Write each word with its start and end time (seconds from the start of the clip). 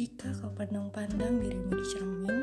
Jika 0.00 0.32
kau 0.40 0.48
pandang-pandang 0.56 1.44
dirimu 1.44 1.76
di 1.76 1.84
cermin, 1.92 2.40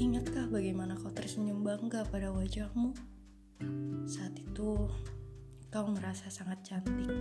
ingatkah 0.00 0.48
bagaimana 0.48 0.96
kau 0.96 1.12
tersenyum 1.12 1.60
bangga 1.60 2.08
pada 2.08 2.32
wajahmu? 2.32 2.96
Saat 4.08 4.40
itu, 4.40 4.88
kau 5.68 5.86
merasa 5.92 6.32
sangat 6.32 6.64
cantik 6.64 7.12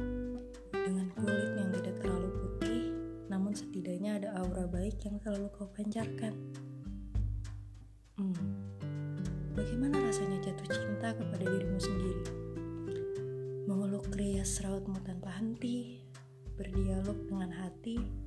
dengan 0.71 1.11
kulit 1.11 1.59
yang 1.59 1.75
tidak 1.75 1.99
terlalu 1.99 2.29
putih, 2.39 2.95
namun 3.27 3.51
setidaknya 3.51 4.15
ada 4.15 4.29
aura 4.39 4.63
baik 4.63 4.95
yang 5.03 5.19
selalu 5.19 5.51
kau 5.51 5.67
pancarkan. 5.75 6.31
Hmm, 8.15 8.47
bagaimana 9.59 10.07
rasanya 10.07 10.39
jatuh 10.39 10.71
cinta 10.71 11.11
kepada 11.11 11.43
dirimu 11.43 11.79
sendiri? 11.83 12.23
Memeluk 13.67 14.07
rias 14.15 14.63
rautmu 14.63 15.03
tanpa 15.03 15.35
henti, 15.35 15.99
berdialog 16.55 17.27
dengan 17.27 17.51
hati 17.59 18.24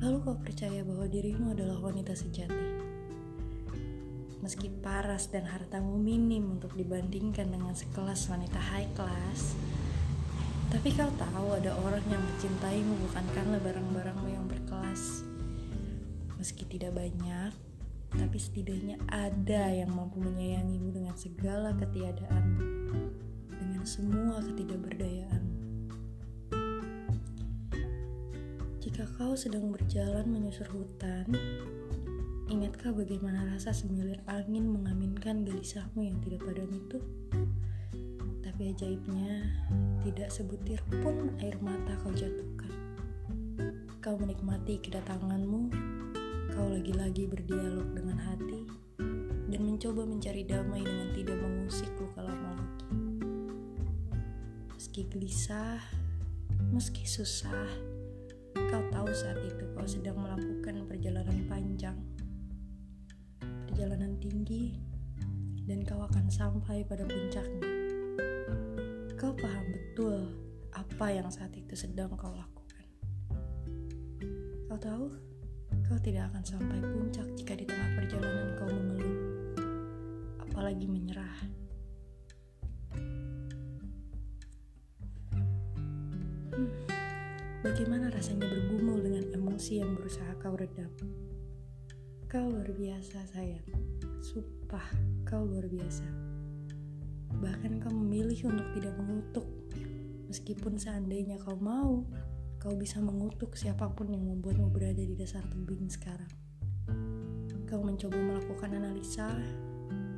lalu 0.00 0.16
kau 0.24 0.36
percaya 0.40 0.80
bahwa 0.82 1.06
dirimu 1.06 1.52
adalah 1.52 1.76
wanita 1.80 2.16
sejati 2.16 2.90
meski 4.40 4.72
paras 4.80 5.28
dan 5.28 5.44
hartamu 5.44 6.00
minim 6.00 6.56
untuk 6.56 6.72
dibandingkan 6.72 7.52
dengan 7.52 7.76
sekelas 7.76 8.32
wanita 8.32 8.56
high 8.56 8.88
class. 8.96 9.52
Tapi 10.72 10.96
kau 10.96 11.12
tahu 11.20 11.60
ada 11.60 11.76
orang 11.76 12.00
yang 12.08 12.22
mencintaimu 12.24 12.94
bukan 13.04 13.24
karena 13.36 13.60
barang-barangmu 13.60 14.28
yang 14.32 14.44
berkelas. 14.48 15.28
Meski 16.40 16.64
tidak 16.64 16.96
banyak, 16.96 17.52
tapi 18.16 18.38
setidaknya 18.40 18.96
ada 19.12 19.68
yang 19.76 19.92
mampu 19.92 20.24
menyayangimu 20.24 20.88
dengan 20.88 21.14
segala 21.20 21.76
ketiadaanmu, 21.76 22.64
dengan 23.60 23.84
semua 23.84 24.40
ketidakberdayaan. 24.40 25.59
Jika 29.00 29.16
kau 29.16 29.32
sedang 29.32 29.72
berjalan 29.72 30.28
menyusur 30.28 30.68
hutan, 30.76 31.24
Ingatkah 32.52 32.92
bagaimana 32.92 33.48
rasa 33.48 33.72
semilir 33.72 34.20
angin 34.28 34.68
mengaminkan 34.68 35.40
gelisahmu 35.40 36.04
yang 36.04 36.20
tidak 36.20 36.44
padam 36.44 36.68
itu? 36.68 37.00
Tapi 38.44 38.76
ajaibnya, 38.76 39.56
tidak 40.04 40.28
sebutir 40.28 40.84
pun 41.00 41.32
air 41.40 41.56
mata 41.64 41.96
kau 42.04 42.12
jatuhkan. 42.12 42.68
Kau 44.04 44.20
menikmati 44.20 44.76
kedatanganmu, 44.84 45.72
kau 46.52 46.68
lagi-lagi 46.68 47.24
berdialog 47.24 47.96
dengan 47.96 48.20
hati, 48.20 48.68
dan 49.48 49.64
mencoba 49.64 50.04
mencari 50.04 50.44
damai 50.44 50.84
dengan 50.84 51.08
tidak 51.16 51.40
mengusik 51.40 51.88
luka 51.96 52.20
lama 52.20 52.52
lagi. 52.52 52.88
Meski 54.76 55.08
gelisah, 55.08 55.80
meski 56.68 57.08
susah, 57.08 57.89
kau 58.68 58.84
tahu 58.92 59.08
saat 59.16 59.40
itu 59.40 59.64
kau 59.72 59.88
sedang 59.88 60.20
melakukan 60.20 60.84
perjalanan 60.84 61.38
panjang 61.48 61.96
perjalanan 63.80 64.12
tinggi 64.20 64.76
dan 65.64 65.80
kau 65.88 66.04
akan 66.04 66.28
sampai 66.28 66.84
pada 66.84 67.00
puncaknya. 67.08 67.64
Kau 69.16 69.32
paham 69.32 69.64
betul 69.72 70.36
apa 70.76 71.06
yang 71.08 71.32
saat 71.32 71.48
itu 71.56 71.72
sedang 71.72 72.12
kau 72.12 72.28
lakukan. 72.28 72.84
Kau 74.68 74.76
tahu, 74.76 75.08
kau 75.86 75.96
tidak 76.04 76.28
akan 76.28 76.44
sampai 76.44 76.76
puncak 76.76 77.24
jika 77.40 77.56
di 77.56 77.64
tengah 77.64 77.88
perjalanan 77.96 78.48
kau 78.60 78.68
mengeluh, 78.68 79.16
apalagi 80.44 80.84
menyerah. 80.84 81.36
Hmm, 86.52 86.68
bagaimana 87.60 88.08
rasanya 88.12 88.48
bergumul 88.48 89.00
dengan 89.04 89.24
emosi 89.36 89.84
yang 89.84 89.96
berusaha 89.96 90.32
kau 90.40 90.56
redam? 90.56 90.90
Kau 92.30 92.48
luar 92.48 92.70
biasa 92.72 93.24
sayang. 93.32 93.66
Sumpah 94.24 94.86
kau 95.28 95.44
luar 95.44 95.66
biasa. 95.68 96.06
Bahkan 97.40 97.80
kau 97.80 97.92
memilih 97.92 98.50
untuk 98.50 98.68
tidak 98.76 98.94
mengutuk. 98.96 99.46
Meskipun 100.30 100.78
seandainya 100.78 101.42
kau 101.42 101.58
mau 101.58 102.06
Kau 102.60 102.76
bisa 102.76 103.00
mengutuk 103.00 103.56
siapa 103.56 103.88
pun 103.88 104.12
yang 104.12 104.20
membuatmu 104.20 104.68
berada 104.68 105.00
di 105.00 105.16
dasar 105.16 105.40
tebing 105.48 105.88
sekarang. 105.88 106.28
Kau 107.64 107.80
mencoba 107.80 108.20
melakukan 108.20 108.76
analisa. 108.76 109.32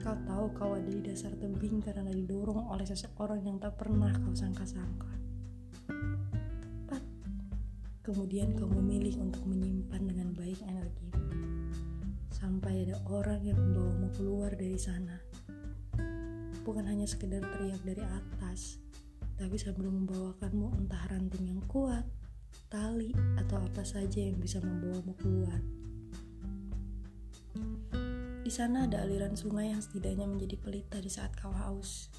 Kau 0.03 0.19
tahu 0.27 0.51
kau 0.51 0.75
ada 0.75 0.91
di 0.91 1.07
dasar 1.07 1.31
tebing 1.39 1.79
karena 1.79 2.11
didorong 2.11 2.67
oleh 2.67 2.83
seseorang 2.83 3.47
yang 3.47 3.63
tak 3.63 3.79
pernah 3.79 4.11
kau 4.27 4.35
sangka-sangka 4.35 5.22
Kemudian 8.03 8.59
kau 8.59 8.67
memilih 8.67 9.23
untuk 9.23 9.47
menyimpan 9.47 10.03
dengan 10.03 10.35
baik 10.35 10.59
energimu 10.67 11.23
sampai 12.43 12.83
ada 12.83 12.99
orang 13.07 13.39
yang 13.47 13.55
membawamu 13.55 14.11
keluar 14.19 14.51
dari 14.59 14.75
sana. 14.75 15.15
Bukan 16.67 16.83
hanya 16.83 17.07
sekedar 17.07 17.39
teriak 17.39 17.79
dari 17.87 18.03
atas, 18.03 18.83
tapi 19.39 19.55
sambil 19.55 19.95
membawakanmu 19.95 20.75
entah 20.83 21.07
ranting 21.07 21.55
yang 21.55 21.63
kuat, 21.71 22.03
tali, 22.67 23.15
atau 23.39 23.63
apa 23.63 23.87
saja 23.87 24.19
yang 24.19 24.35
bisa 24.43 24.59
membawamu 24.59 25.15
keluar. 25.23 25.63
Di 28.43 28.51
sana 28.51 28.91
ada 28.91 29.07
aliran 29.07 29.39
sungai 29.39 29.71
yang 29.71 29.79
setidaknya 29.79 30.27
menjadi 30.27 30.59
pelita 30.59 30.99
di 30.99 31.07
saat 31.07 31.39
kau 31.39 31.55
haus. 31.55 32.11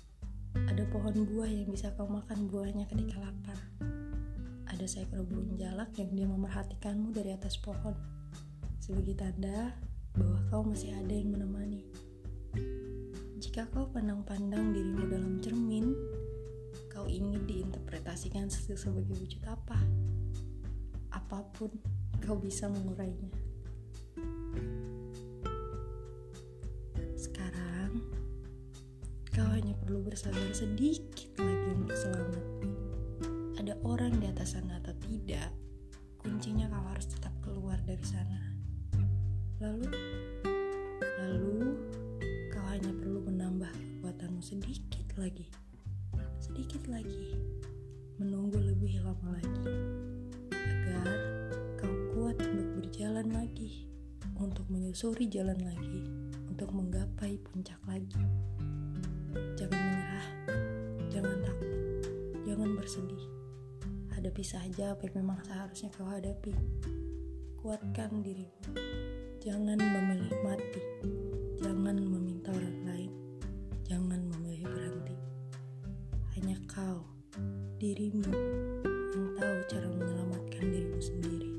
Ada 0.56 0.88
pohon 0.88 1.28
buah 1.28 1.52
yang 1.52 1.68
bisa 1.68 1.92
kau 2.00 2.08
makan 2.08 2.48
buahnya 2.48 2.88
ketika 2.88 3.20
lapar. 3.20 3.60
Ada 4.84 5.00
seekor 5.00 5.24
burung 5.24 5.56
jalak 5.56 5.96
yang 5.96 6.12
dia 6.12 6.28
memerhatikanmu 6.28 7.16
dari 7.16 7.32
atas 7.32 7.56
pohon. 7.56 7.96
Sebagai 8.84 9.16
tanda 9.16 9.72
bahwa 10.12 10.44
kau 10.52 10.60
masih 10.68 10.92
ada 10.92 11.16
yang 11.16 11.32
menemani. 11.32 11.88
Jika 13.40 13.64
kau 13.72 13.88
pandang-pandang 13.88 14.76
dirimu 14.76 15.08
dalam 15.08 15.40
cermin, 15.40 15.88
kau 16.92 17.08
ingin 17.08 17.48
diinterpretasikan 17.48 18.52
sebagai 18.52 19.08
wujud 19.24 19.40
apa? 19.48 19.80
Apa 21.16 21.48
pun, 21.56 21.72
kau 22.20 22.36
bisa 22.36 22.68
mengurainya. 22.68 23.32
Sekarang, 27.16 28.04
kau 29.32 29.48
hanya 29.48 29.80
perlu 29.80 30.04
bersabar 30.04 30.44
sedikit 30.52 31.40
lagi 31.40 31.72
untuk 31.72 31.96
selamat. 31.96 32.53
Orang 33.84 34.16
di 34.24 34.32
atas 34.32 34.56
sana 34.56 34.80
atau 34.80 34.96
tidak, 35.04 35.52
kuncinya 36.16 36.72
kau 36.72 36.88
harus 36.88 37.04
tetap 37.04 37.36
keluar 37.44 37.76
dari 37.84 38.00
sana. 38.08 38.56
Lalu, 39.60 39.92
lalu 41.20 41.76
kau 42.48 42.64
hanya 42.72 42.96
perlu 42.96 43.28
menambah 43.28 43.68
kekuatanmu 43.76 44.40
sedikit 44.40 45.04
lagi, 45.20 45.52
sedikit 46.40 46.88
lagi, 46.88 47.36
menunggu 48.24 48.56
lebih 48.56 49.04
lama 49.04 49.36
lagi, 49.36 49.68
agar 50.56 51.08
kau 51.76 51.92
kuat 52.16 52.40
untuk 52.40 52.88
berjalan 52.88 53.36
lagi, 53.36 53.92
untuk 54.40 54.64
menyusuri 54.72 55.28
jalan 55.28 55.60
lagi, 55.60 56.08
untuk 56.48 56.72
menggapai 56.72 57.36
puncak 57.52 57.84
lagi. 57.84 58.24
Jangan 59.60 59.76
menyerah, 59.76 60.28
jangan 61.12 61.38
takut, 61.44 61.80
jangan 62.48 62.70
bersedih. 62.80 63.33
Hadapi 64.24 64.40
saja 64.40 64.96
apa 64.96 65.04
yang 65.12 65.20
memang 65.20 65.36
seharusnya 65.44 65.92
kau 66.00 66.08
hadapi. 66.08 66.56
Kuatkan 67.60 68.24
dirimu. 68.24 68.72
Jangan 69.44 69.76
memilih 69.76 70.32
mati, 70.48 70.80
jangan 71.60 72.00
meminta 72.00 72.56
orang 72.56 72.80
lain, 72.88 73.12
jangan 73.84 74.24
memilih 74.24 74.64
berhenti. 74.64 75.20
Hanya 76.40 76.56
kau, 76.72 77.04
dirimu, 77.84 78.32
yang 79.12 79.28
tahu 79.36 79.58
cara 79.68 79.92
menyelamatkan 79.92 80.72
dirimu 80.72 81.00
sendiri. 81.04 81.53